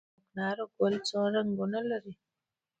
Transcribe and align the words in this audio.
کوکنارو 0.13 0.65
ګل 0.77 0.93
څومره 1.07 1.31
رنګونه 1.43 1.79
لري؟ 1.89 2.13